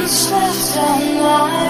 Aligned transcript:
monsters 0.00 0.76
all 0.78 0.98
night. 0.98 1.69